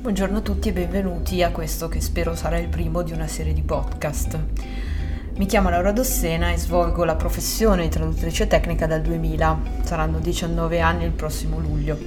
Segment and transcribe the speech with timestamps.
[0.00, 3.52] Buongiorno a tutti e benvenuti a questo che spero sarà il primo di una serie
[3.52, 4.38] di podcast.
[5.36, 10.80] Mi chiamo Laura Dossena e svolgo la professione di traduttrice tecnica dal 2000, saranno 19
[10.80, 11.98] anni il prossimo luglio.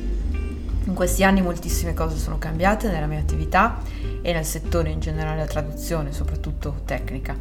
[0.86, 3.78] In questi anni moltissime cose sono cambiate nella mia attività
[4.24, 7.38] e nel settore in generale della traduzione, soprattutto tecnica.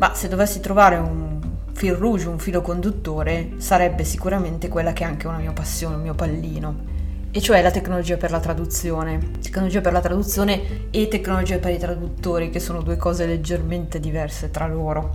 [0.00, 1.38] Ma se dovessi trovare un
[1.70, 6.02] fil rouge, un filo conduttore, sarebbe sicuramente quella che è anche una mia passione, un
[6.02, 6.96] mio pallino
[7.30, 9.18] e cioè la tecnologia per la traduzione.
[9.42, 14.50] Tecnologia per la traduzione e tecnologia per i traduttori, che sono due cose leggermente diverse
[14.50, 15.14] tra loro.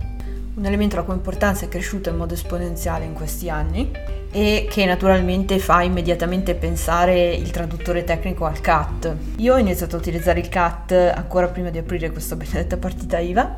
[0.54, 3.90] Un elemento la cui importanza è cresciuta in modo esponenziale in questi anni
[4.30, 9.16] e che naturalmente fa immediatamente pensare il traduttore tecnico al CAT.
[9.38, 13.56] Io ho iniziato a utilizzare il CAT ancora prima di aprire questa benedetta partita IVA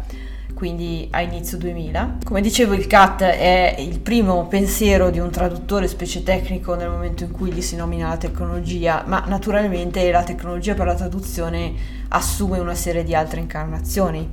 [0.57, 2.19] quindi a inizio 2000.
[2.25, 7.25] Come dicevo il CAT è il primo pensiero di un traduttore specie tecnico nel momento
[7.25, 11.75] in cui gli si nomina la tecnologia, ma naturalmente la tecnologia per la traduzione
[12.09, 14.27] assume una serie di altre incarnazioni.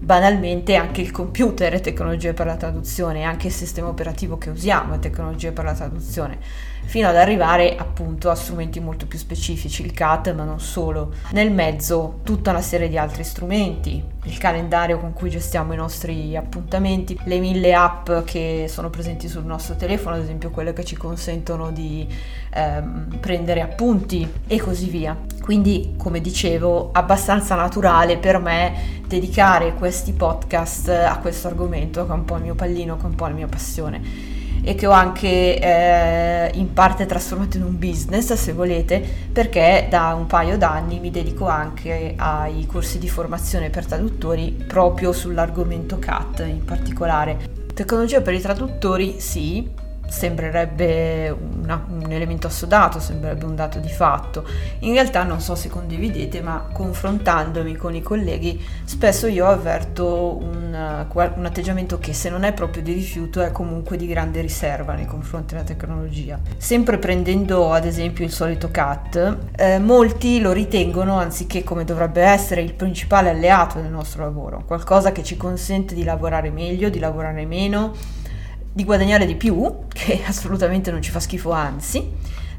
[0.00, 4.94] Banalmente anche il computer è tecnologia per la traduzione, anche il sistema operativo che usiamo
[4.94, 6.38] è tecnologia per la traduzione
[6.88, 11.12] fino ad arrivare appunto a strumenti molto più specifici, il CAT ma non solo.
[11.32, 16.34] Nel mezzo tutta una serie di altri strumenti, il calendario con cui gestiamo i nostri
[16.34, 20.96] appuntamenti, le mille app che sono presenti sul nostro telefono, ad esempio quelle che ci
[20.96, 22.06] consentono di
[22.54, 25.14] ehm, prendere appunti e così via.
[25.42, 32.14] Quindi, come dicevo, abbastanza naturale per me dedicare questi podcast a questo argomento che è
[32.14, 34.90] un po' il mio pallino, che è un po' la mia passione e che ho
[34.90, 41.00] anche eh, in parte trasformato in un business se volete perché da un paio d'anni
[41.00, 47.38] mi dedico anche ai corsi di formazione per traduttori proprio sull'argomento CAT in particolare.
[47.72, 49.70] Tecnologia per i traduttori sì,
[50.08, 54.44] sembrerebbe una, un elemento assodato, sembrerebbe un dato di fatto.
[54.80, 61.06] In realtà non so se condividete, ma confrontandomi con i colleghi, spesso io avverto un,
[61.14, 65.06] un atteggiamento che se non è proprio di rifiuto è comunque di grande riserva nei
[65.06, 66.38] confronti della tecnologia.
[66.56, 72.62] Sempre prendendo ad esempio il solito CAT, eh, molti lo ritengono anziché come dovrebbe essere
[72.62, 77.44] il principale alleato del nostro lavoro, qualcosa che ci consente di lavorare meglio, di lavorare
[77.44, 77.92] meno
[78.72, 82.10] di guadagnare di più, che assolutamente non ci fa schifo, anzi,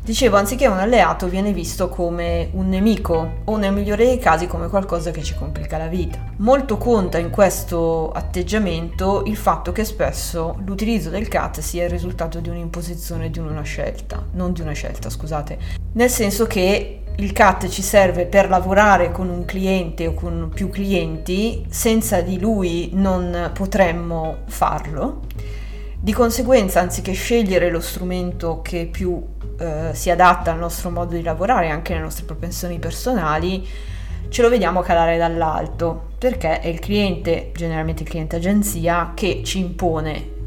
[0.03, 4.68] dicevo, anziché un alleato viene visto come un nemico o nel migliore dei casi come
[4.68, 6.18] qualcosa che ci complica la vita.
[6.38, 12.40] Molto conta in questo atteggiamento il fatto che spesso l'utilizzo del CAT sia il risultato
[12.40, 15.58] di un'imposizione di una scelta, non di una scelta, scusate,
[15.94, 20.69] nel senso che il CAT ci serve per lavorare con un cliente o con più
[20.69, 25.22] clienti, senza di lui non potremmo farlo
[26.02, 29.22] di conseguenza, anziché scegliere lo strumento che più
[29.58, 33.68] eh, si adatta al nostro modo di lavorare, anche alle nostre propensioni personali,
[34.30, 39.60] ce lo vediamo calare dall'alto, perché è il cliente, generalmente il cliente agenzia, che ci
[39.60, 40.38] impone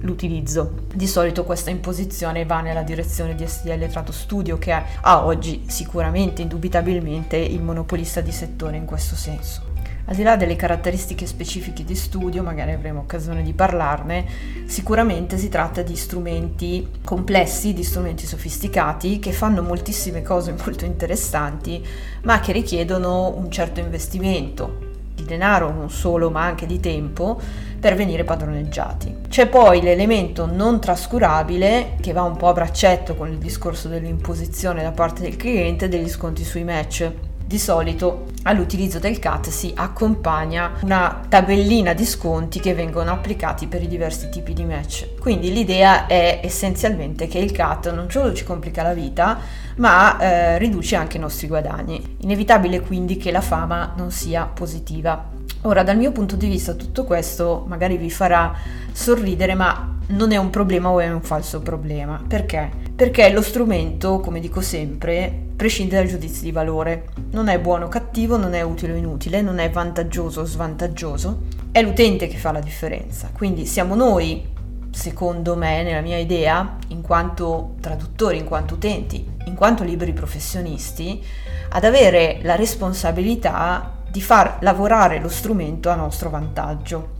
[0.00, 0.72] l'utilizzo.
[0.92, 5.64] Di solito questa imposizione va nella direzione di STL Trato Studio, che è a oggi
[5.68, 9.65] sicuramente, indubitabilmente, il monopolista di settore in questo senso.
[10.08, 14.24] Al di là delle caratteristiche specifiche di studio, magari avremo occasione di parlarne,
[14.66, 21.84] sicuramente si tratta di strumenti complessi, di strumenti sofisticati che fanno moltissime cose molto interessanti,
[22.22, 24.84] ma che richiedono un certo investimento
[25.16, 27.40] di denaro non solo, ma anche di tempo
[27.80, 29.22] per venire padroneggiati.
[29.28, 34.84] C'è poi l'elemento non trascurabile che va un po' a braccetto con il discorso dell'imposizione
[34.84, 37.10] da parte del cliente degli sconti sui match
[37.46, 43.82] di solito all'utilizzo del CAT si accompagna una tabellina di sconti che vengono applicati per
[43.82, 45.16] i diversi tipi di match.
[45.20, 49.38] Quindi l'idea è essenzialmente che il CAT non solo ci complica la vita,
[49.76, 52.16] ma eh, riduce anche i nostri guadagni.
[52.22, 55.34] Inevitabile quindi che la fama non sia positiva.
[55.62, 58.54] Ora, dal mio punto di vista, tutto questo magari vi farà
[58.92, 62.20] sorridere, ma non è un problema o è un falso problema.
[62.26, 62.85] Perché?
[62.96, 67.08] Perché lo strumento, come dico sempre, prescinde dal giudizio di valore.
[67.32, 71.42] Non è buono o cattivo, non è utile o inutile, non è vantaggioso o svantaggioso,
[71.72, 73.28] è l'utente che fa la differenza.
[73.34, 74.48] Quindi siamo noi,
[74.90, 81.22] secondo me, nella mia idea, in quanto traduttori, in quanto utenti, in quanto liberi professionisti,
[81.68, 87.10] ad avere la responsabilità di far lavorare lo strumento a nostro vantaggio,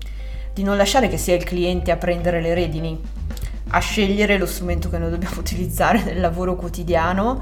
[0.54, 2.98] di non lasciare che sia il cliente a prendere le redini,
[3.70, 7.40] a scegliere lo strumento che noi dobbiamo utilizzare nel lavoro quotidiano,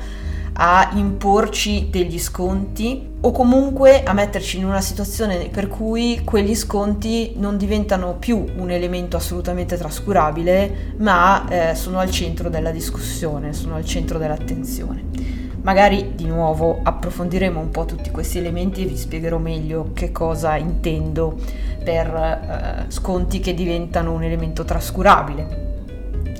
[0.56, 7.32] a imporci degli sconti o comunque a metterci in una situazione per cui quegli sconti
[7.36, 13.74] non diventano più un elemento assolutamente trascurabile, ma eh, sono al centro della discussione, sono
[13.74, 15.02] al centro dell'attenzione.
[15.62, 20.56] Magari di nuovo approfondiremo un po' tutti questi elementi e vi spiegherò meglio che cosa
[20.56, 21.36] intendo
[21.82, 25.73] per eh, sconti che diventano un elemento trascurabile.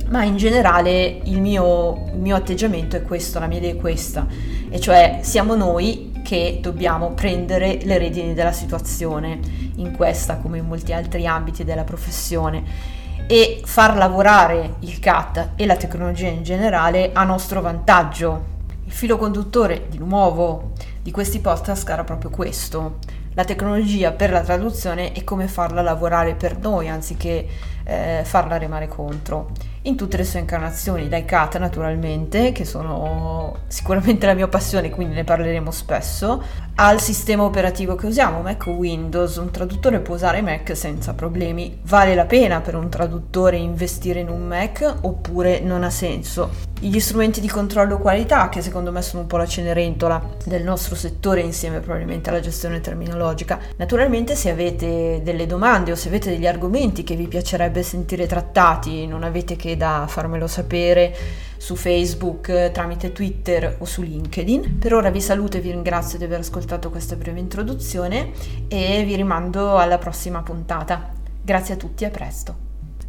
[0.09, 4.27] Ma in generale il mio, il mio atteggiamento è questo, la mia idea è questa,
[4.69, 9.39] e cioè siamo noi che dobbiamo prendere le redini della situazione
[9.77, 13.03] in questa come in molti altri ambiti della professione.
[13.27, 18.53] E far lavorare il CAT e la tecnologia in generale a nostro vantaggio.
[18.85, 22.99] Il filo conduttore, di nuovo, di questi podcast era proprio questo,
[23.35, 27.47] la tecnologia per la traduzione e come farla lavorare per noi anziché
[27.85, 29.51] eh, farla remare contro
[29.87, 35.15] in tutte le sue incarnazioni, dai kata naturalmente, che sono sicuramente la mia passione, quindi
[35.15, 36.43] ne parleremo spesso,
[36.77, 39.37] al sistema operativo che usiamo, Mac o Windows.
[39.37, 41.79] Un traduttore può usare Mac senza problemi.
[41.83, 46.73] Vale la pena per un traduttore investire in un Mac oppure non ha senso?
[46.81, 50.97] Gli strumenti di controllo qualità, che secondo me sono un po' la cenerentola del nostro
[50.97, 53.59] settore insieme probabilmente alla gestione terminologica.
[53.77, 59.07] Naturalmente se avete delle domande o se avete degli argomenti che vi piacerebbe sentire trattati,
[59.07, 61.15] non avete che da farmelo sapere
[61.57, 64.79] su Facebook, tramite Twitter o su LinkedIn.
[64.79, 68.33] Per ora vi saluto e vi ringrazio di aver ascoltato questa breve introduzione
[68.69, 71.13] e vi rimando alla prossima puntata.
[71.43, 72.64] Grazie a tutti e a presto.